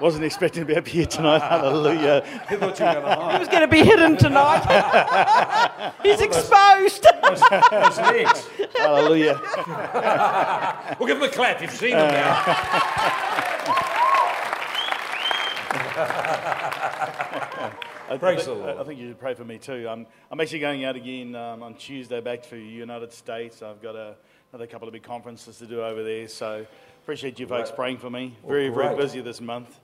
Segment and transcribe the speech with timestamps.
[0.00, 1.38] Wasn't expecting to be up here tonight.
[1.42, 2.22] Hallelujah.
[2.48, 3.38] He thought you were going to He hide.
[3.40, 5.92] was going to be hidden tonight.
[6.04, 7.04] He's exposed.
[7.22, 8.48] Those legs.
[8.76, 9.40] Hallelujah.
[10.98, 11.60] We'll give him a clap.
[11.60, 12.44] You've seen them now.
[18.10, 18.78] I Praise think, the Lord.
[18.78, 19.86] I think you should pray for me too.
[19.88, 23.62] I'm, I'm actually going out again um, on Tuesday back to the United States.
[23.62, 24.14] I've got a,
[24.52, 26.26] another couple of big conferences to do over there.
[26.28, 26.64] So
[27.02, 28.36] appreciate you folks praying for me.
[28.46, 28.98] Very, very great.
[28.98, 29.78] busy this month.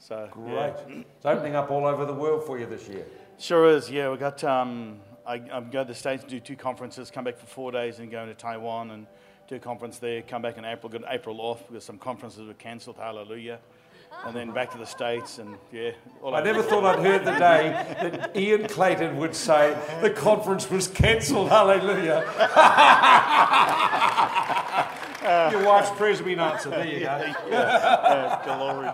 [0.00, 0.72] So yeah.
[0.86, 1.04] Great.
[1.16, 3.06] It's opening up all over the world for you this year.
[3.38, 3.90] Sure is.
[3.90, 4.42] Yeah, we got.
[4.42, 7.70] Um, I, I'm going to the States to do two conferences, come back for four
[7.70, 9.06] days, and going to Taiwan and
[9.46, 10.22] do a conference there.
[10.22, 12.96] Come back in April, got April off because some conferences were cancelled.
[12.96, 13.60] Hallelujah.
[14.26, 15.92] And then back to the States, and yeah.
[16.22, 17.70] All I never thought I'd heard the day
[18.02, 21.48] that Ian Clayton would say the conference was cancelled.
[21.48, 22.24] Hallelujah.
[25.50, 26.72] Your wife's prayers have been answered.
[26.72, 27.34] There you go.
[27.50, 28.90] Yeah, glory.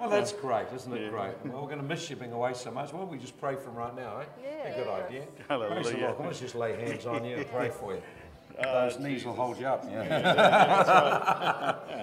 [0.00, 1.32] Well, that's great, isn't it great?
[1.44, 2.92] Well, we're going to miss you being away so much.
[2.92, 4.24] Why don't we just pray from right now, eh?
[4.42, 4.72] Yeah.
[4.72, 5.20] A good idea.
[5.20, 6.06] Praise the Hallelujah.
[6.18, 6.26] Lord.
[6.26, 8.02] Let's just lay hands on you and pray for you.
[8.62, 9.84] Those knees will hold you up.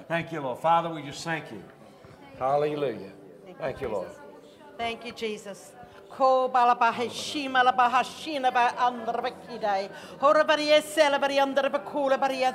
[0.08, 0.60] thank you, Lord.
[0.60, 1.64] Father, we just thank you.
[2.40, 3.12] Hallelujah.
[3.60, 4.10] Thank you, Lord.
[4.78, 5.72] Thank you, Jesus.
[6.16, 9.90] Ko balabahe shima labaha shina ba andrabakidai.
[10.20, 12.54] Horabaria celebrity andrabakula baria.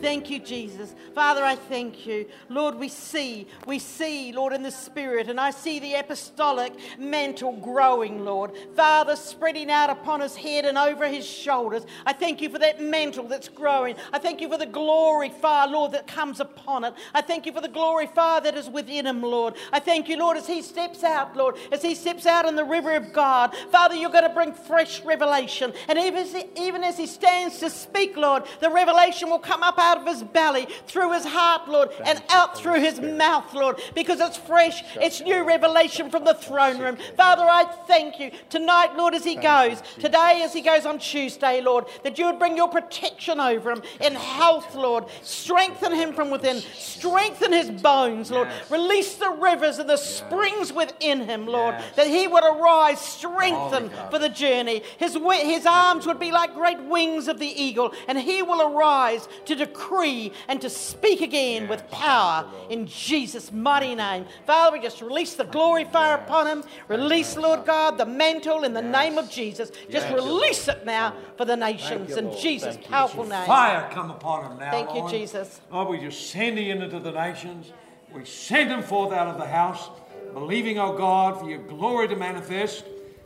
[0.00, 0.94] Thank you, Jesus.
[1.14, 2.26] Father, I thank you.
[2.48, 7.52] Lord, we see, we see, Lord, in the Spirit, and I see the apostolic mantle
[7.52, 8.52] growing, Lord.
[8.74, 11.84] Father, spreading out upon his head and over his shoulders.
[12.06, 13.96] I thank you for that mantle that's growing.
[14.12, 16.94] I thank you for the glory, Father, Lord, that comes upon it.
[17.14, 19.54] I thank you for the glory, Father, that is within him, Lord.
[19.72, 22.64] I thank you, Lord, as he steps out, Lord, as he steps out in the
[22.64, 23.54] river of God.
[23.70, 25.72] Father, you're going to bring fresh revelation.
[25.88, 29.62] And even as he, even as he stands to speak, Lord, the revelation will come
[29.62, 33.80] up out of his belly, through his heart, Lord, and out through his mouth, Lord,
[33.94, 36.96] because it's fresh, it's new revelation from the throne room.
[37.16, 41.60] Father, I thank you tonight, Lord, as he goes, today as he goes on Tuesday,
[41.60, 45.04] Lord, that you would bring your protection over him in health, Lord.
[45.22, 48.48] Strengthen him from within, strengthen his bones, Lord.
[48.70, 54.18] Release the rivers and the springs within him, Lord, that he would arise strengthened for
[54.18, 54.82] the journey.
[54.98, 59.28] His, his arms would be like great wings of the eagle, and he will arise
[59.46, 64.26] to decree and to speak again with power in Jesus' mighty name.
[64.46, 66.64] Father, we just release the glory fire upon him.
[66.88, 69.70] Release, Lord God, the mantle in the name of Jesus.
[69.90, 73.46] Just release it now for the nations in Jesus' powerful name.
[73.46, 74.70] Fire come upon him now.
[74.70, 75.60] Thank you, Jesus.
[75.70, 77.72] Lord, we just send him into the nations.
[78.12, 79.88] We send him forth out of the house,
[80.32, 82.84] believing, oh God, for your glory to manifest,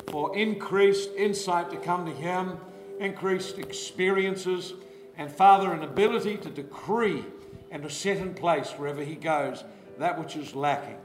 [0.09, 2.59] for increased insight to come to him,
[3.01, 4.75] increased experiences,
[5.17, 7.25] and Father, an ability to decree
[7.71, 9.65] and to set in place wherever he goes
[9.99, 10.97] that which is lacking.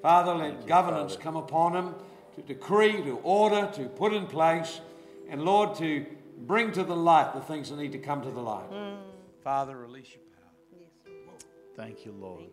[0.00, 1.94] Father, let governance come upon him
[2.34, 4.80] to decree, to order, to put in place,
[5.28, 6.04] and Lord, to
[6.38, 8.70] bring to the light the things that need to come to the light.
[8.70, 8.96] Mm.
[9.44, 11.38] Father, release your power.
[11.76, 12.44] Thank you, Lord.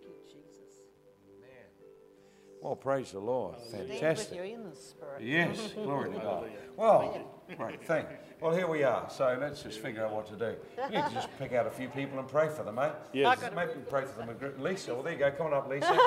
[2.61, 3.55] Well, praise the Lord.
[3.67, 4.37] Stand with Fantastic.
[4.37, 5.21] you in the spirit.
[5.21, 6.49] Yes, glory to God.
[6.75, 7.25] Well,
[7.55, 8.05] great thing.
[8.41, 9.09] Well, here we are.
[9.09, 10.55] So let's just figure out what to do.
[10.89, 12.89] We need to just pick out a few people and pray for them, eh?
[13.13, 13.39] Yes.
[13.55, 14.29] Maybe we pray for them.
[14.29, 14.61] a.
[14.61, 15.31] Lisa, well, there you go.
[15.31, 15.87] Come on up, Lisa.
[15.87, 15.97] There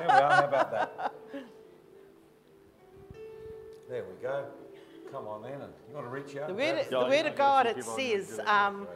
[0.00, 0.32] we are.
[0.32, 1.14] How about that?
[3.88, 4.44] There we go.
[5.10, 5.52] Come on then.
[5.60, 6.48] And you want to reach out?
[6.48, 8.86] The word, the word of God, it says, the- um,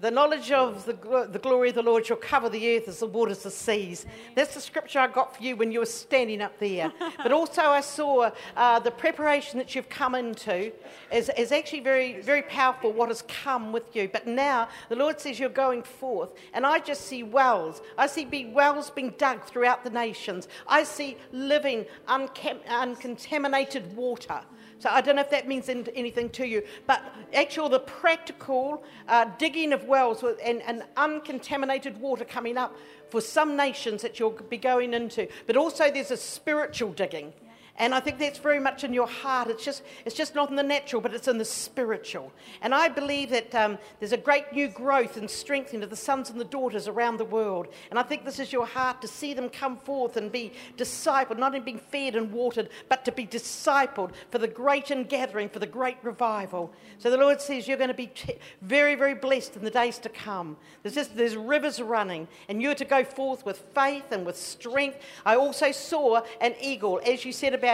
[0.00, 3.06] the knowledge of the, the glory of the Lord shall cover the earth as the
[3.06, 4.06] waters of the seas.
[4.34, 6.92] That's the scripture I got for you when you were standing up there.
[7.18, 10.72] but also, I saw uh, the preparation that you've come into
[11.12, 14.08] is, is actually very, very powerful, what has come with you.
[14.08, 17.80] But now, the Lord says you're going forth, and I just see wells.
[17.96, 20.48] I see be wells being dug throughout the nations.
[20.66, 24.40] I see living, uncam- uncontaminated water.
[24.78, 29.26] So I don't know if that means anything to you, but actual the practical uh,
[29.38, 32.76] digging of wells and, and uncontaminated water coming up
[33.08, 35.28] for some nations that you'll be going into.
[35.46, 37.32] But also there's a spiritual digging.
[37.78, 39.48] And I think that's very much in your heart.
[39.48, 42.32] It's just, it's just not in the natural, but it's in the spiritual.
[42.62, 46.30] And I believe that um, there's a great new growth and strengthening of the sons
[46.30, 47.68] and the daughters around the world.
[47.90, 51.38] And I think this is your heart to see them come forth and be discipled,
[51.38, 55.50] not only being fed and watered, but to be discipled for the great and gathering,
[55.50, 56.72] for the great revival.
[56.98, 59.98] So the Lord says you're going to be t- very, very blessed in the days
[59.98, 60.56] to come.
[60.82, 64.98] There's just there's rivers running, and you're to go forth with faith and with strength.
[65.26, 67.65] I also saw an eagle, as you said about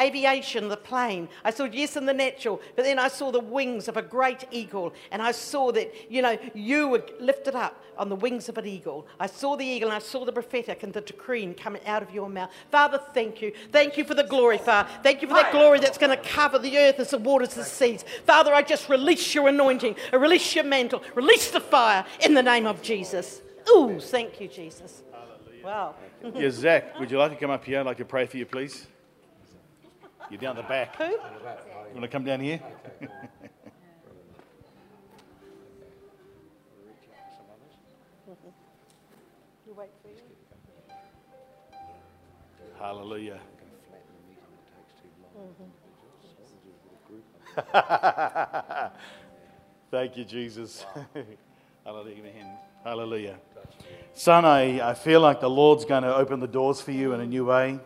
[0.00, 1.28] aviation, the plane.
[1.44, 4.44] I saw, yes, in the natural, but then I saw the wings of a great
[4.50, 4.92] eagle.
[5.10, 8.66] And I saw that, you know, you were lifted up on the wings of an
[8.66, 9.06] eagle.
[9.18, 12.10] I saw the eagle and I saw the prophetic and the decree coming out of
[12.10, 12.50] your mouth.
[12.70, 13.52] Father, thank you.
[13.72, 14.88] Thank you for the glory, Father.
[15.02, 17.64] Thank you for that glory that's going to cover the earth as the waters the
[17.64, 18.04] seas.
[18.24, 22.42] Father, I just release your anointing, I release your mantle, release the fire in the
[22.42, 23.40] name of Jesus.
[23.70, 25.02] Ooh, thank you, Jesus.
[25.64, 25.96] Wow.
[26.34, 27.80] Yeah, Zach, would you like to come up here?
[27.80, 28.86] I'd like to pray for you, please.
[30.30, 30.96] You're down the back.
[30.96, 31.04] Who?
[31.04, 31.18] You
[31.92, 32.60] want to come down here?
[39.66, 40.16] You wait for you.
[42.78, 43.38] Hallelujah.
[45.38, 45.64] Mm-hmm.
[49.90, 50.84] Thank you, Jesus.
[51.84, 52.58] Hallelujah.
[52.82, 53.36] Hallelujah.
[54.14, 57.20] Son, I, I feel like the Lord's going to open the doors for you in
[57.20, 57.78] a new way.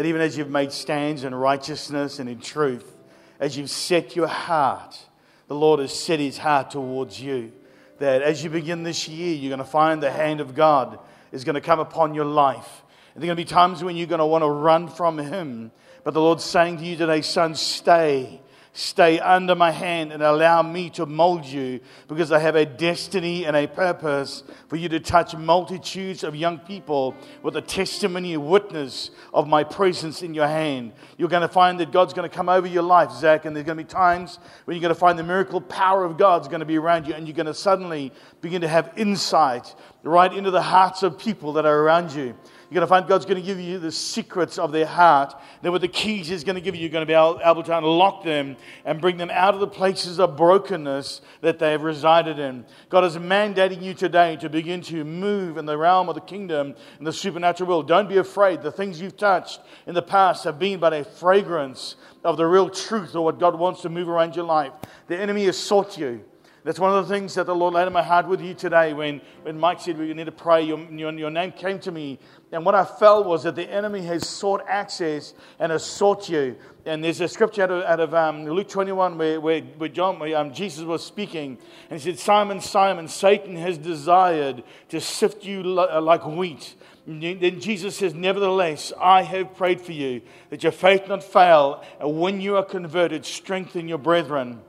[0.00, 2.90] That even as you've made stands in righteousness and in truth,
[3.38, 4.98] as you've set your heart,
[5.46, 7.52] the Lord has set his heart towards you.
[7.98, 10.98] That as you begin this year, you're going to find the hand of God
[11.32, 12.82] is going to come upon your life.
[13.14, 15.18] And there are going to be times when you're going to want to run from
[15.18, 15.70] him.
[16.02, 18.40] But the Lord's saying to you today, son, stay.
[18.72, 23.44] Stay under my hand and allow me to mold you because I have a destiny
[23.44, 28.40] and a purpose for you to touch multitudes of young people with a testimony, a
[28.40, 30.92] witness of my presence in your hand.
[31.16, 33.66] You're going to find that God's going to come over your life, Zach, and there's
[33.66, 36.60] going to be times when you're going to find the miracle power of God's going
[36.60, 39.74] to be around you, and you're going to suddenly begin to have insight
[40.04, 42.36] right into the hearts of people that are around you.
[42.70, 45.34] You're going to find God's going to give you the secrets of their heart.
[45.60, 47.64] Then, with the keys He's going to give you, you're going to be able, able
[47.64, 51.82] to unlock them and bring them out of the places of brokenness that they have
[51.82, 52.64] resided in.
[52.88, 56.76] God is mandating you today to begin to move in the realm of the kingdom
[57.00, 57.88] in the supernatural world.
[57.88, 58.62] Don't be afraid.
[58.62, 59.58] The things you've touched
[59.88, 63.58] in the past have been but a fragrance of the real truth or what God
[63.58, 64.72] wants to move around your life.
[65.08, 66.24] The enemy has sought you.
[66.62, 68.92] That's one of the things that the Lord laid in my heart with you today
[68.92, 70.62] when, when Mike said we need to pray.
[70.62, 72.18] Your, your, your name came to me.
[72.52, 76.56] And what I felt was that the enemy has sought access and has sought you.
[76.84, 80.18] And there's a scripture out of, out of um, Luke 21 where, where, where, John,
[80.18, 81.58] where um, Jesus was speaking.
[81.88, 86.74] And he said, Simon, Simon, Satan has desired to sift you like wheat.
[87.06, 90.20] Then Jesus says, Nevertheless, I have prayed for you
[90.50, 91.84] that your faith not fail.
[92.00, 94.60] And when you are converted, strengthen your brethren.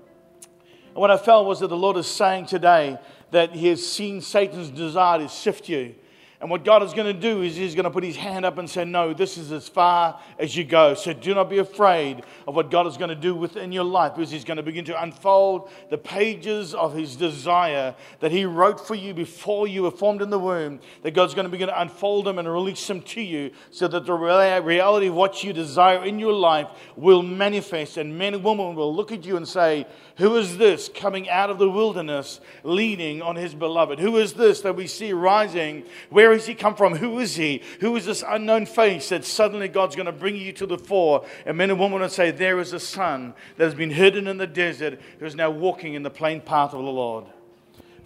[0.89, 2.99] And what I felt was that the Lord is saying today
[3.31, 5.95] that He has seen Satan's desire to sift you.
[6.41, 8.57] And what God is going to do is He's going to put His hand up
[8.57, 10.95] and say, No, this is as far as you go.
[10.95, 14.15] So do not be afraid of what God is going to do within your life
[14.15, 18.85] because He's going to begin to unfold the pages of His desire that He wrote
[18.85, 20.79] for you before you were formed in the womb.
[21.03, 24.07] That God's going to begin to unfold them and release them to you so that
[24.07, 27.97] the reality of what you desire in your life will manifest.
[27.97, 29.85] And men and women will look at you and say,
[30.21, 33.97] Who is this coming out of the wilderness leaning on His beloved?
[33.97, 35.83] Who is this that we see rising?
[36.11, 36.95] Where has he come from?
[36.95, 37.63] Who is he?
[37.79, 41.25] Who is this unknown face that suddenly God's going to bring you to the fore?
[41.43, 44.37] And men and women will say, There is a son that has been hidden in
[44.37, 47.25] the desert who is now walking in the plain path of the Lord.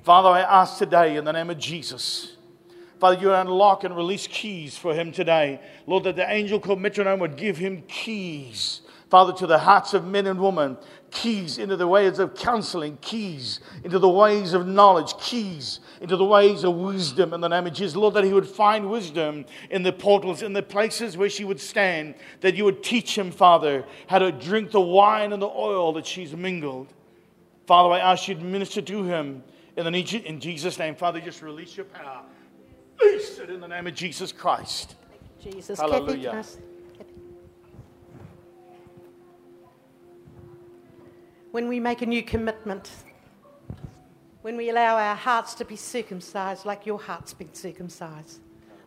[0.04, 2.38] Father, I ask today in the name of Jesus.
[2.98, 5.60] Father, you unlock and release keys for him today.
[5.86, 8.80] Lord, that the angel called metronome would give him keys
[9.10, 10.78] Father, to the hearts of men and women,
[11.12, 16.25] keys into the ways of counseling, keys into the ways of knowledge, keys into the
[16.25, 17.96] ways of wisdom in the name of Jesus.
[17.96, 21.60] Lord, that He would find wisdom in the portals, in the places where she would
[21.60, 25.94] stand, that you would teach him, Father, how to drink the wine and the oil
[25.94, 26.94] that she's mingled.
[27.65, 29.44] Father, I ask you to minister to him
[29.75, 30.96] in, the, in Jesus' name.
[30.96, 32.24] Father, just release your power.
[33.01, 34.96] Release it in the name of Jesus Christ.
[35.41, 36.44] Jesus, Hallelujah.
[41.56, 42.92] When we make a new commitment,
[44.42, 48.42] when we allow our hearts to be circumcised like your heart's been circumcised.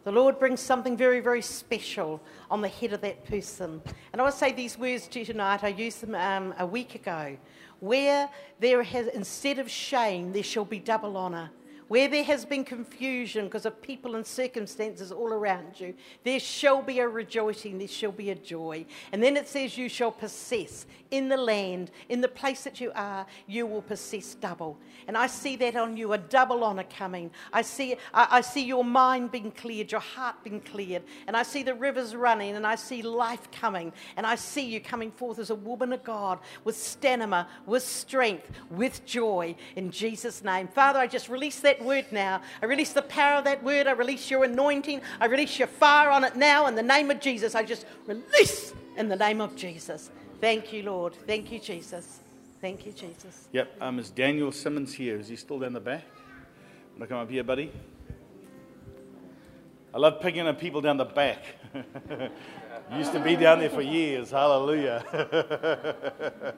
[0.05, 2.21] The Lord brings something very, very special
[2.51, 3.81] on the head of that person.
[4.13, 5.65] And I want to say these words to you tonight.
[5.65, 7.39] I used them um, a week ago.
[7.81, 8.29] Where
[8.61, 11.51] there has, instead of shame, there shall be double honour.
[11.89, 16.83] Where there has been confusion because of people and circumstances all around you, there shall
[16.83, 18.85] be a rejoicing, there shall be a joy.
[19.11, 22.93] And then it says, You shall possess in the land, in the place that you
[22.95, 24.77] are, you will possess double.
[25.07, 27.31] And I see that on you, a double honor coming.
[27.53, 31.43] I see, I, I see your mind being cleared, your heart being cleared, and I
[31.43, 35.39] see the rivers running, and I see life coming, and I see you coming forth
[35.39, 40.69] as a woman of God with stamina, with strength, with joy, in Jesus' name.
[40.69, 42.43] Father, I just release that word now.
[42.63, 43.87] I release the power of that word.
[43.87, 45.01] I release your anointing.
[45.21, 47.55] I release your fire on it now in the name of Jesus.
[47.55, 50.11] I just release In the name of Jesus.
[50.41, 51.15] Thank you, Lord.
[51.27, 52.21] Thank you, Jesus.
[52.61, 53.49] Thank you, Jesus.
[53.53, 55.17] Yep, um, is Daniel Simmons here?
[55.17, 56.03] Is he still down the back?
[56.93, 57.71] Want to come up here, buddy?
[59.95, 61.45] I love picking up people down the back.
[62.93, 64.31] Used to be down there for years.
[64.31, 65.05] Hallelujah.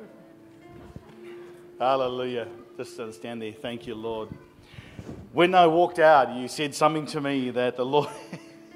[1.78, 2.48] Hallelujah.
[2.76, 3.52] Just stand there.
[3.52, 4.30] Thank you, Lord.
[5.32, 8.08] When I walked out, you said something to me that the Lord.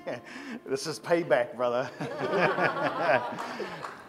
[0.67, 1.91] this is payback, brother.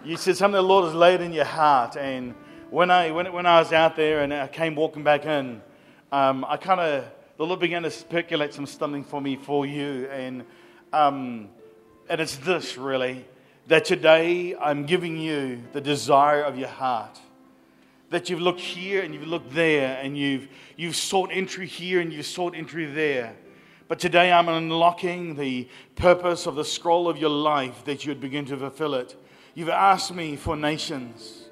[0.06, 1.98] you said something the Lord has laid in your heart.
[1.98, 2.36] And
[2.70, 5.62] when I, when, when I was out there and I came walking back in,
[6.12, 7.06] um, I kind of,
[7.38, 10.08] the Lord began to speculate some something for me for you.
[10.12, 10.46] And,
[10.94, 11.50] um,
[12.10, 13.26] and it's this really
[13.68, 17.20] that today I'm giving you the desire of your heart.
[18.10, 20.48] That you've looked here and you've looked there and you've,
[20.78, 23.36] you've sought entry here and you've sought entry there.
[23.88, 28.46] But today I'm unlocking the purpose of the scroll of your life that you'd begin
[28.46, 29.16] to fulfill it.
[29.54, 31.46] You've asked me for nations.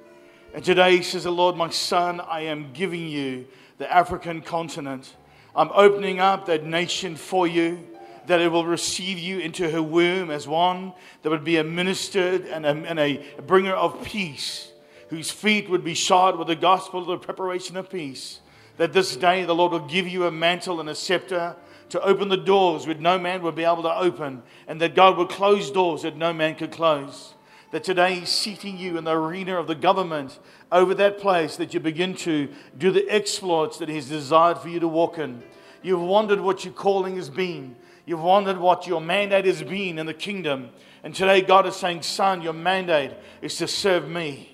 [0.53, 3.48] And today, says the Lord, my son, I am giving you
[3.79, 5.15] the African continent.
[5.55, 7.88] I'm opening up that nation for you,
[8.27, 12.43] that it will receive you into her womb as one that would be a minister
[12.51, 14.72] and a, and a bringer of peace,
[15.13, 18.39] whose feet would be shod with the gospel of the preparation of peace.
[18.77, 21.55] That this day the Lord will give you a mantle and a scepter
[21.89, 25.15] to open the doors which no man would be able to open, and that God
[25.15, 27.36] will close doors that no man could close
[27.74, 30.38] that today He's seating you in the arena of the government
[30.72, 34.79] over that place that you begin to do the exploits that He's desired for you
[34.79, 35.41] to walk in.
[35.82, 37.75] You've wondered what your calling has been.
[38.05, 40.70] You've wondered what your mandate has been in the kingdom.
[41.03, 44.52] And today God is saying, Son, your mandate is to serve me.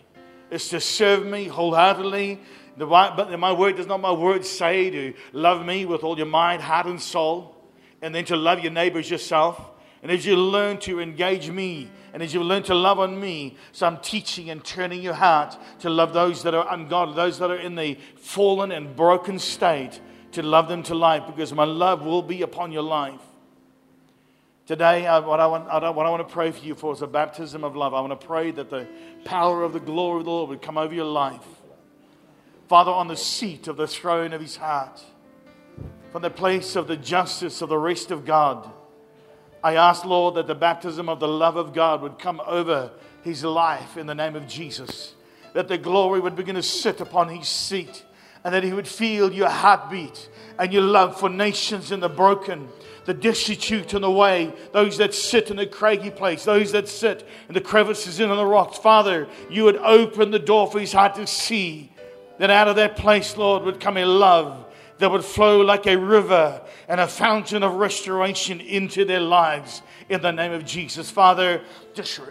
[0.51, 2.39] It's to serve me wholeheartedly.
[2.77, 6.25] The, but my word does not my word say to love me with all your
[6.25, 7.55] mind, heart, and soul,
[8.01, 9.59] and then to love your neighbors yourself.
[10.01, 13.57] And as you learn to engage me, and as you learn to love on me,
[13.73, 17.51] so I'm teaching and turning your heart to love those that are ungodly, those that
[17.51, 19.99] are in the fallen and broken state,
[20.31, 23.19] to love them to life, because my love will be upon your life.
[24.69, 27.01] Today, I, what, I want, I what I want to pray for you for is
[27.01, 27.95] a baptism of love.
[27.95, 28.87] I want to pray that the
[29.25, 31.41] power of the glory of the Lord would come over your life.
[32.67, 35.03] Father, on the seat of the throne of his heart,
[36.11, 38.71] from the place of the justice of the rest of God
[39.63, 42.91] I ask, Lord, that the baptism of the love of God would come over
[43.23, 45.15] his life in the name of Jesus.
[45.53, 48.05] That the glory would begin to sit upon his seat
[48.43, 52.69] and that he would feel your heartbeat and your love for nations and the broken,
[53.09, 57.27] the destitute and the way, those that sit in the craggy place, those that sit
[57.47, 58.77] in the crevices and in the rocks.
[58.77, 61.91] Father, you would open the door for his heart to see
[62.37, 64.63] that out of that place, Lord, would come a love
[64.99, 70.21] that would flow like a river and a fountain of restoration into their lives in
[70.21, 71.09] the name of Jesus.
[71.09, 71.63] Father,
[71.95, 72.21] just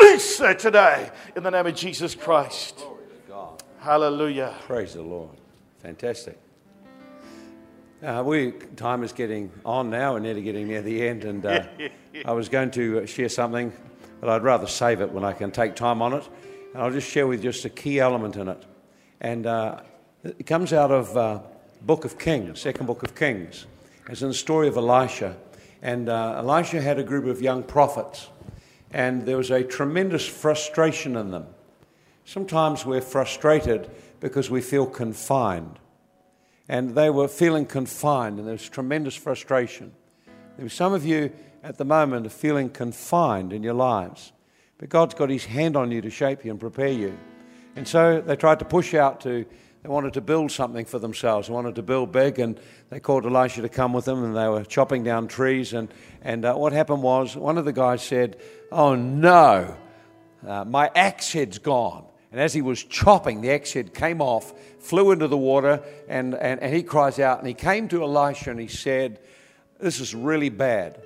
[0.00, 2.84] release that today in the name of Jesus Christ.
[3.78, 4.52] Hallelujah.
[4.62, 5.36] Praise the Lord.
[5.78, 6.43] Fantastic.
[8.04, 10.12] Uh, we time is getting on now.
[10.12, 11.64] We're nearly getting near the end, and uh,
[12.26, 13.72] I was going to share something,
[14.20, 16.28] but I'd rather save it when I can take time on it.
[16.74, 18.62] And I'll just share with you just a key element in it,
[19.22, 19.80] and uh,
[20.22, 21.40] it comes out of uh,
[21.80, 23.64] book of Kings, second book of Kings.
[24.10, 25.38] It's in the story of Elisha.
[25.80, 28.28] And uh, Elisha had a group of young prophets,
[28.90, 31.46] and there was a tremendous frustration in them.
[32.26, 35.78] Sometimes we're frustrated because we feel confined.
[36.68, 39.92] And they were feeling confined, and there was tremendous frustration.
[40.56, 44.32] There were some of you at the moment are feeling confined in your lives,
[44.78, 47.18] but God's got His hand on you to shape you and prepare you.
[47.76, 49.44] And so they tried to push out to
[49.84, 51.48] they wanted to build something for themselves.
[51.48, 54.48] They wanted to build big, and they called Elisha to come with them, and they
[54.48, 55.74] were chopping down trees.
[55.74, 55.92] And,
[56.22, 58.38] and uh, what happened was, one of the guys said,
[58.72, 59.76] Oh no,
[60.46, 62.06] uh, my axe head's gone.
[62.34, 66.34] And as he was chopping, the axe head came off, flew into the water, and,
[66.34, 67.38] and, and he cries out.
[67.38, 69.20] And he came to Elisha and he said,
[69.78, 71.00] This is really bad.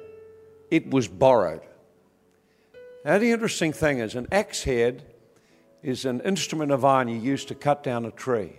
[0.70, 1.60] It was borrowed.
[3.04, 5.02] Now, the interesting thing is, an axe head
[5.82, 8.54] is an instrument of iron you use to cut down a tree.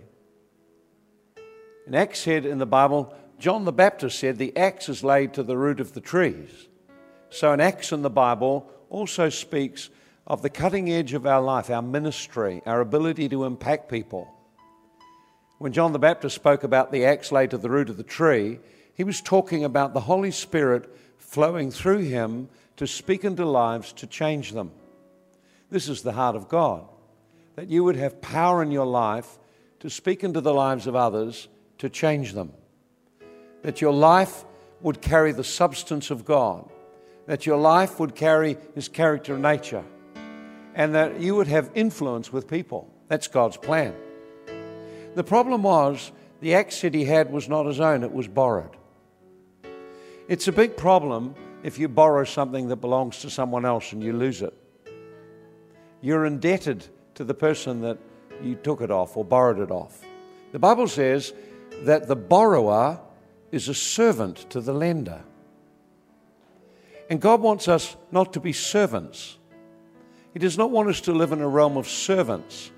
[1.88, 5.42] An axe head in the Bible, John the Baptist said the axe is laid to
[5.42, 6.68] the root of the trees.
[7.30, 9.90] So, an axe in the Bible also speaks
[10.30, 14.32] of the cutting edge of our life, our ministry, our ability to impact people.
[15.58, 18.60] When John the Baptist spoke about the axe laid to the root of the tree,
[18.94, 24.06] he was talking about the Holy Spirit flowing through him to speak into lives to
[24.06, 24.70] change them.
[25.68, 26.86] This is the heart of God
[27.56, 29.36] that you would have power in your life
[29.80, 32.52] to speak into the lives of others to change them.
[33.62, 34.44] That your life
[34.80, 36.70] would carry the substance of God.
[37.26, 39.84] That your life would carry His character and nature.
[40.74, 42.92] And that you would have influence with people.
[43.08, 43.94] That's God's plan.
[45.14, 48.76] The problem was the axe that he had was not his own, it was borrowed.
[50.28, 54.12] It's a big problem if you borrow something that belongs to someone else and you
[54.12, 54.54] lose it.
[56.00, 56.86] You're indebted
[57.16, 57.98] to the person that
[58.42, 60.00] you took it off or borrowed it off.
[60.52, 61.32] The Bible says
[61.82, 63.00] that the borrower
[63.50, 65.22] is a servant to the lender.
[67.10, 69.36] And God wants us not to be servants.
[70.32, 72.70] He does not want us to live in a realm of servants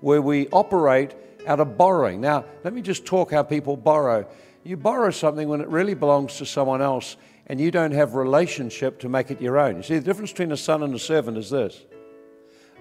[0.00, 1.14] where we operate
[1.46, 2.20] out of borrowing.
[2.20, 4.26] Now, let me just talk how people borrow.
[4.64, 7.16] You borrow something when it really belongs to someone else
[7.46, 9.76] and you don't have relationship to make it your own.
[9.76, 11.82] You see, the difference between a son and a servant is this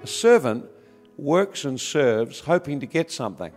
[0.03, 0.65] a servant
[1.17, 3.51] works and serves hoping to get something,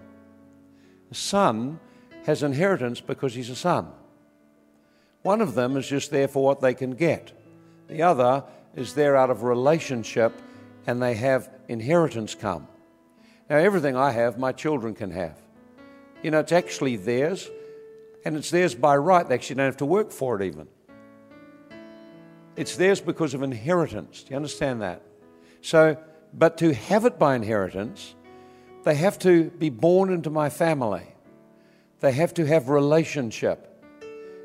[1.11, 1.79] a son
[2.27, 3.89] has inheritance because he's a son.
[5.23, 7.33] One of them is just there for what they can get,
[7.89, 8.45] the other
[8.75, 10.33] is there out of relationship
[10.87, 12.69] and they have inheritance come.
[13.49, 15.39] Now, everything I have, my children can have.
[16.23, 17.51] You know, it's actually theirs,
[18.25, 19.29] and it's theirs by right.
[19.29, 20.69] They actually don't have to work for it, even.
[22.57, 24.23] It's theirs because of inheritance.
[24.23, 25.03] Do you understand that?
[25.61, 25.97] So,
[26.33, 28.15] but to have it by inheritance,
[28.85, 31.07] they have to be born into my family.
[32.01, 33.71] They have to have relationship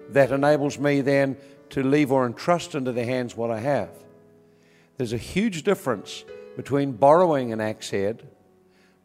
[0.10, 1.38] that enables me then
[1.72, 3.90] to leave or entrust into their hands what I have.
[5.00, 6.26] There's a huge difference
[6.58, 8.28] between borrowing an axe head,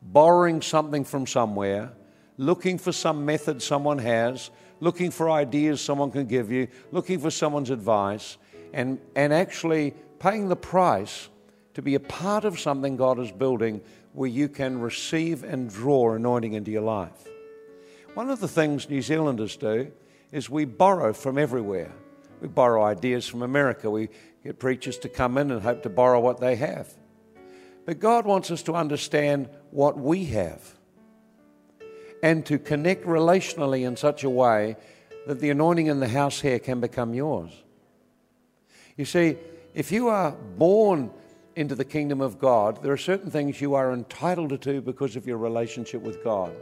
[0.02, 1.92] borrowing something from somewhere,
[2.36, 7.30] looking for some method someone has, looking for ideas someone can give you, looking for
[7.30, 8.38] someone's advice,
[8.72, 11.28] and, and actually paying the price
[11.74, 13.80] to be a part of something God is building
[14.14, 17.28] where you can receive and draw anointing into your life.
[18.14, 19.92] One of the things New Zealanders do
[20.32, 21.92] is we borrow from everywhere.
[22.44, 23.90] We borrow ideas from America.
[23.90, 24.10] We
[24.44, 26.92] get preachers to come in and hope to borrow what they have.
[27.86, 30.60] But God wants us to understand what we have
[32.22, 34.76] and to connect relationally in such a way
[35.26, 37.50] that the anointing in the house here can become yours.
[38.98, 39.38] You see,
[39.72, 41.12] if you are born
[41.56, 45.26] into the kingdom of God, there are certain things you are entitled to because of
[45.26, 46.54] your relationship with God.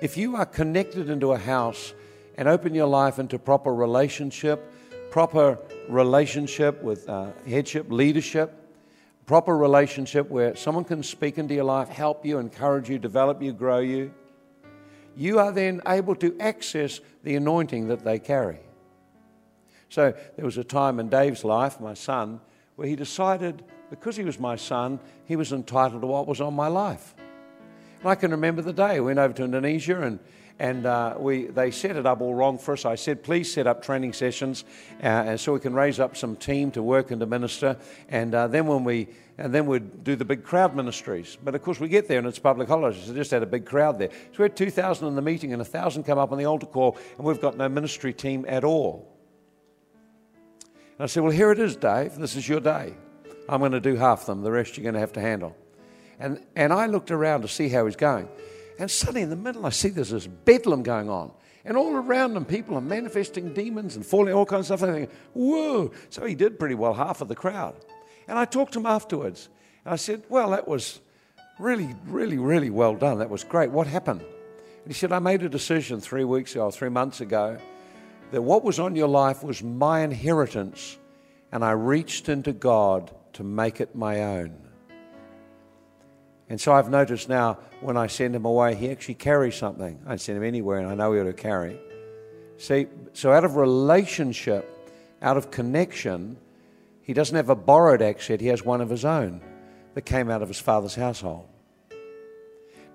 [0.00, 1.92] If you are connected into a house
[2.36, 4.72] and open your life into proper relationship,
[5.10, 8.54] proper relationship with uh, headship, leadership,
[9.26, 13.52] proper relationship where someone can speak into your life, help you, encourage you, develop you,
[13.52, 14.12] grow you,
[15.16, 18.58] you are then able to access the anointing that they carry.
[19.88, 22.40] So there was a time in Dave's life, my son,
[22.76, 26.54] where he decided, because he was my son, he was entitled to what was on
[26.54, 27.14] my life.
[28.00, 28.96] And I can remember the day.
[28.96, 30.18] I went over to Indonesia and,
[30.58, 32.84] and uh, we, they set it up all wrong for us.
[32.84, 34.64] I said, please set up training sessions
[35.02, 37.76] uh, and so we can raise up some team to work and to minister.
[38.08, 41.38] And uh, then when we and then we'd do the big crowd ministries.
[41.42, 43.02] But of course, we get there and it's public holidays.
[43.04, 44.10] So just had a big crowd there.
[44.10, 46.98] So we had 2,000 in the meeting and 1,000 come up on the altar call,
[47.16, 49.08] and we've got no ministry team at all.
[50.98, 52.16] And I said, Well, here it is, Dave.
[52.16, 52.94] This is your day.
[53.48, 55.56] I'm going to do half them, the rest you're going to have to handle.
[56.20, 58.28] And, and I looked around to see how he's going.
[58.82, 61.30] And suddenly in the middle, I see there's this bedlam going on.
[61.64, 64.88] And all around them, people are manifesting demons and falling, all kinds of stuff.
[64.88, 65.92] And I think, whoa.
[66.10, 67.76] So he did pretty well, half of the crowd.
[68.26, 69.50] And I talked to him afterwards.
[69.84, 71.00] And I said, Well, that was
[71.60, 73.20] really, really, really well done.
[73.20, 73.70] That was great.
[73.70, 74.22] What happened?
[74.22, 77.58] And he said, I made a decision three weeks ago, three months ago,
[78.32, 80.98] that what was on your life was my inheritance,
[81.52, 84.71] and I reached into God to make it my own.
[86.52, 89.98] And so I've noticed now when I send him away, he actually carries something.
[90.06, 91.80] I send him anywhere, and I know he ought to carry.
[92.58, 94.68] See, so out of relationship,
[95.22, 96.36] out of connection,
[97.00, 99.40] he doesn't have a borrowed head, he has one of his own
[99.94, 101.48] that came out of his father's household.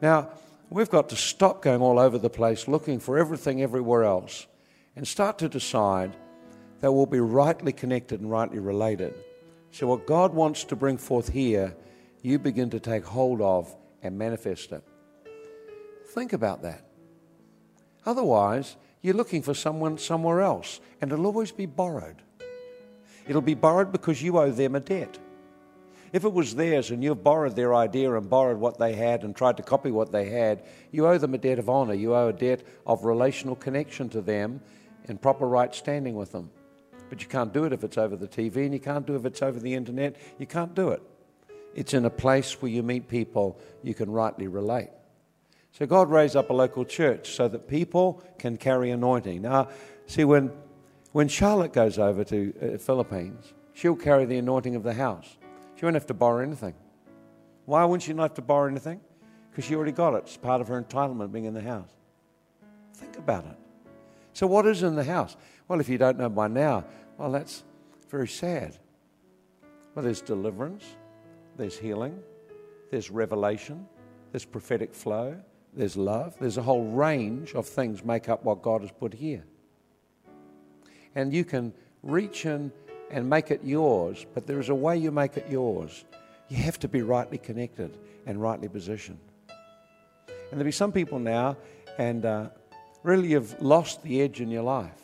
[0.04, 0.30] Now,
[0.70, 4.46] we've got to stop going all over the place looking for everything everywhere else
[4.96, 6.16] and start to decide
[6.82, 9.16] that we'll be rightly connected and rightly related.
[9.72, 11.76] So, what God wants to bring forth here,
[12.22, 14.84] you begin to take hold of and manifest it.
[16.08, 16.84] Think about that.
[18.06, 22.22] Otherwise, you're looking for someone somewhere else, and it'll always be borrowed.
[23.28, 25.20] It'll be borrowed because you owe them a debt.
[26.14, 29.36] If it was theirs and you've borrowed their idea and borrowed what they had and
[29.36, 31.94] tried to copy what they had, you owe them a debt of honor.
[31.94, 34.62] You owe a debt of relational connection to them
[35.06, 36.50] and proper right standing with them.
[37.10, 39.18] But you can't do it if it's over the TV and you can't do it
[39.18, 40.16] if it's over the internet.
[40.40, 41.02] You can't do it.
[41.78, 44.90] It's in a place where you meet people you can rightly relate.
[45.74, 49.44] So God raised up a local church so that people can carry anointing.
[49.44, 49.70] Now,
[50.08, 50.52] see, when
[51.12, 55.38] when Charlotte goes over to uh, Philippines, she'll carry the anointing of the house.
[55.76, 56.74] She won't have to borrow anything.
[57.66, 59.00] Why wouldn't she not have to borrow anything?
[59.52, 60.24] Because she already got it.
[60.26, 61.92] It's part of her entitlement being in the house.
[62.96, 63.58] Think about it.
[64.34, 65.38] So, what is in the house?
[65.68, 66.86] Well, if you don't know by now,
[67.20, 67.64] well, that's
[68.10, 68.76] very sad.
[69.94, 70.84] Well, there's deliverance,
[71.58, 72.20] there's healing,
[72.92, 73.88] there's revelation,
[74.32, 75.38] there's prophetic flow,
[75.78, 76.36] there's love.
[76.40, 79.44] There's a whole range of things make up what God has put here.
[81.14, 82.72] And you can reach in
[83.12, 86.04] and make it yours, but there is a way you make it yours.
[86.50, 89.20] You have to be rightly connected and rightly positioned.
[90.28, 91.58] And there'll be some people now,
[91.98, 92.50] and uh,
[93.04, 95.02] really you've lost the edge in your life.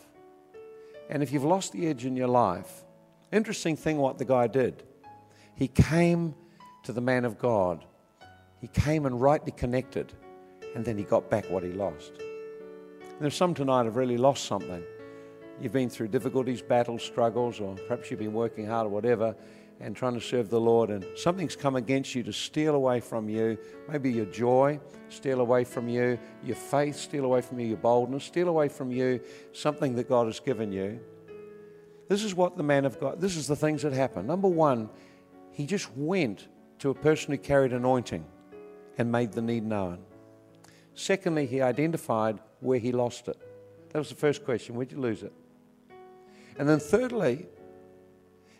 [1.08, 2.84] And if you've lost the edge in your life,
[3.30, 4.82] interesting thing what the guy did.
[5.54, 6.34] He came
[6.84, 7.84] to the man of God.
[8.60, 10.12] He came and rightly connected,
[10.74, 12.12] and then he got back what he lost.
[12.18, 14.82] And there's some tonight have really lost something.
[15.60, 19.36] You've been through difficulties, battles, struggles, or perhaps you've been working hard or whatever
[19.80, 23.28] and trying to serve the Lord, and something's come against you to steal away from
[23.28, 23.58] you.
[23.88, 28.24] Maybe your joy, steal away from you, your faith, steal away from you, your boldness,
[28.24, 29.20] steal away from you
[29.52, 31.00] something that God has given you.
[32.08, 34.26] This is what the man of God, this is the things that happen.
[34.26, 34.90] Number one,
[35.50, 36.48] he just went
[36.84, 38.22] to a person who carried anointing
[38.98, 39.98] and made the need known.
[40.94, 43.38] Secondly, he identified where he lost it.
[43.88, 45.32] That was the first question where'd you lose it?
[46.58, 47.46] And then thirdly,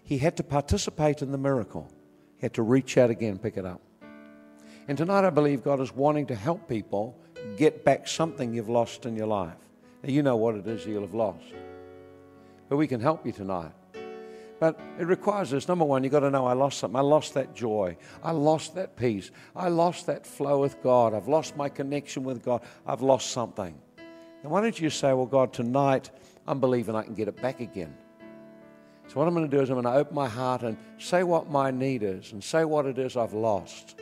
[0.05, 1.93] he had to participate in the miracle.
[2.37, 3.83] He had to reach out again, pick it up.
[4.89, 7.21] And tonight, I believe God is wanting to help people
[7.59, 9.53] get back something you've lost in your life.
[10.03, 11.45] Now, you know what it is you'll have lost.
[12.71, 13.73] But we can help you tonight.
[14.65, 15.69] But it requires this.
[15.69, 16.97] Number one, you've got to know I lost something.
[16.97, 17.99] I lost that joy.
[18.23, 19.31] I lost that peace.
[19.55, 21.13] I lost that flow with God.
[21.13, 22.63] I've lost my connection with God.
[22.87, 23.79] I've lost something.
[24.43, 26.09] And why don't you say, Well, God, tonight
[26.47, 27.95] I'm believing I can get it back again.
[29.09, 31.25] So, what I'm going to do is I'm going to open my heart and say
[31.25, 34.01] what my need is and say what it is I've lost.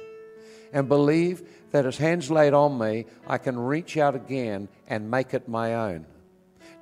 [0.72, 5.35] And believe that as hands laid on me, I can reach out again and make
[5.35, 6.07] it my own.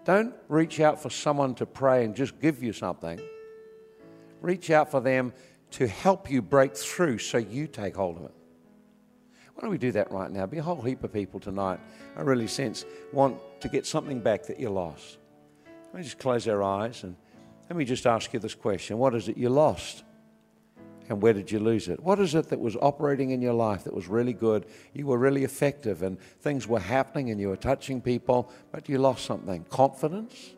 [0.04, 3.18] Don't reach out for someone to pray and just give you something.
[4.40, 5.32] Reach out for them
[5.72, 8.34] to help you break through so you take hold of it.
[9.54, 10.46] Why don't we do that right now?
[10.46, 11.80] Be a whole heap of people tonight,
[12.16, 15.18] I really sense, want to get something back that you lost.
[15.92, 17.14] Let me just close our eyes and
[17.68, 20.04] let me just ask you this question What is it you lost?
[21.10, 22.00] And where did you lose it?
[22.00, 24.64] What is it that was operating in your life that was really good?
[24.92, 28.96] You were really effective and things were happening and you were touching people, but you
[28.98, 29.64] lost something.
[29.64, 30.54] Confidence?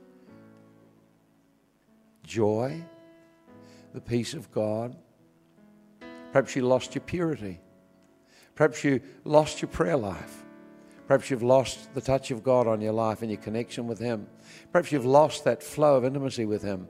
[2.22, 2.84] Joy?
[3.92, 4.96] The peace of God?
[6.32, 7.60] Perhaps you lost your purity.
[8.54, 10.44] Perhaps you lost your prayer life.
[11.06, 14.26] Perhaps you've lost the touch of God on your life and your connection with Him.
[14.70, 16.88] Perhaps you've lost that flow of intimacy with Him.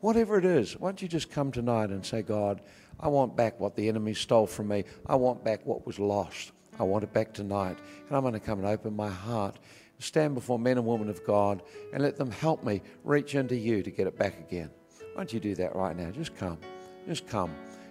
[0.00, 2.60] Whatever it is, why don't you just come tonight and say, God,
[3.00, 4.84] I want back what the enemy stole from me.
[5.06, 6.52] I want back what was lost.
[6.78, 7.78] I want it back tonight.
[8.06, 9.58] And I'm going to come and open my heart,
[9.98, 13.82] stand before men and women of God, and let them help me reach into you
[13.82, 14.70] to get it back again.
[15.18, 16.12] Why don't you do that right now?
[16.12, 16.58] Just come.
[17.04, 17.50] Just come.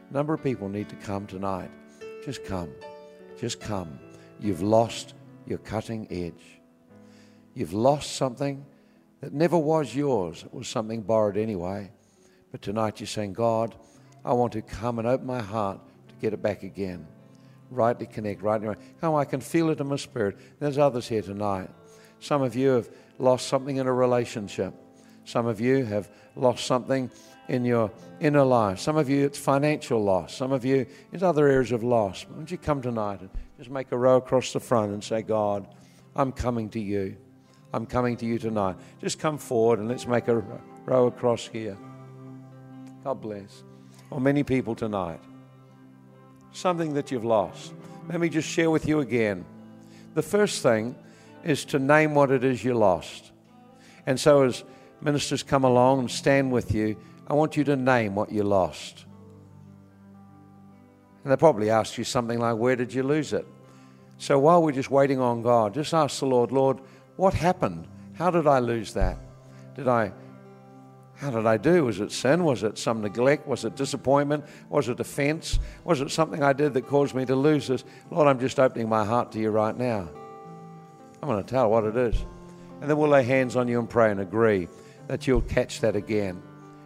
[0.10, 1.70] A number of people need to come tonight.
[2.24, 2.70] Just come.
[3.38, 4.00] Just come.
[4.40, 5.13] You've lost
[5.46, 6.62] your cutting edge.
[7.54, 8.66] You've lost something
[9.20, 10.46] that never was yours.
[10.46, 11.92] It was something borrowed anyway.
[12.54, 13.76] But tonight you're saying, God,
[14.24, 17.06] I want to come and open my heart to get it back again.
[17.70, 18.74] Rightly connect, rightly.
[19.02, 20.38] Come, I can feel it in my spirit.
[20.62, 21.70] There's others here tonight.
[22.22, 24.74] Some of you have lost something in a relationship.
[25.28, 27.12] Some of you have lost something
[27.50, 28.80] in your inner life.
[28.80, 30.34] Some of you, it's financial loss.
[30.34, 32.26] Some of you, it's other areas of loss.
[32.26, 35.22] Why don't you come tonight and just make a row across the front and say,
[35.22, 35.68] God,
[36.16, 37.18] I'm coming to you.
[37.74, 38.78] I'm coming to you tonight.
[39.02, 40.42] Just come forward and let's make a
[40.86, 41.78] row across here.
[43.04, 43.63] God bless.
[44.10, 45.20] Or many people tonight.
[46.54, 47.74] Something that you've lost.
[48.08, 49.44] Let me just share with you again.
[50.13, 50.96] The first thing
[51.44, 53.34] is to name what it is you lost.
[54.06, 54.63] And so, as
[55.01, 59.05] ministers come along and stand with you, I want you to name what you lost.
[61.23, 63.45] And they probably ask you something like, Where did you lose it?
[64.17, 66.79] So while we're just waiting on God, just ask the Lord, Lord,
[67.17, 67.88] what happened?
[68.13, 69.17] How did I lose that?
[69.75, 70.13] Did I
[71.17, 71.86] how did I do?
[71.86, 72.43] Was it sin?
[72.43, 73.47] Was it some neglect?
[73.47, 74.45] Was it disappointment?
[74.69, 75.57] Was it offense?
[75.83, 77.83] Was it something I did that caused me to lose this?
[78.12, 80.07] Lord, I'm just opening my heart to you right now.
[81.21, 82.23] I'm going to tell what it is.
[82.81, 84.67] And then we'll lay hands on you and pray and agree
[85.08, 86.41] that you'll catch that again.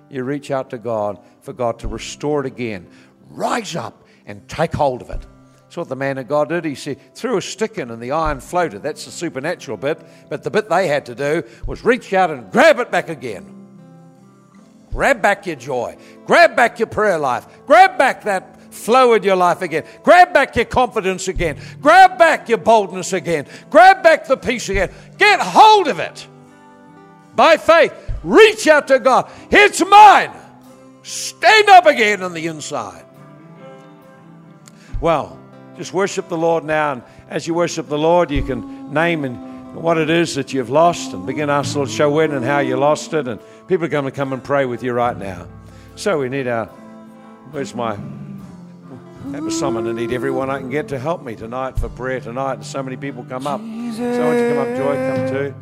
[0.10, 2.88] You reach out to God for God to restore it again.
[3.30, 5.26] Rise up and take hold of it.
[5.56, 6.66] That's what the man of God did.
[6.66, 8.84] He said, threw a stick in and the iron floated.
[8.84, 10.02] That's the supernatural bit.
[10.30, 13.58] But the bit they had to do was reach out and grab it back again.
[14.92, 15.96] Grab back your joy.
[16.26, 17.48] Grab back your prayer life.
[17.66, 19.86] Grab back that flow in your life again.
[20.04, 21.58] Grab back your confidence again.
[21.80, 23.46] Grab back your boldness again.
[23.70, 24.92] Grab back the peace again.
[25.18, 26.28] Get hold of it
[27.34, 27.94] by faith.
[28.24, 29.30] Reach out to God.
[29.50, 30.32] It's mine.
[31.04, 33.06] Stand up again on the inside.
[35.00, 35.40] Well,
[35.78, 36.94] just worship the Lord now.
[36.94, 40.70] And as you worship the Lord, you can name and what it is that you've
[40.70, 43.28] lost and begin to ask the Lord, show when and how you lost it.
[43.28, 45.48] And people are going to come and pray with you right now.
[45.96, 46.66] So we need our,
[47.52, 47.98] where's my,
[49.28, 49.88] that was someone.
[49.88, 52.56] I need everyone I can get to help me tonight for prayer tonight.
[52.56, 53.62] And so many people come up.
[53.62, 55.56] So I want you to come up, Joy, come too.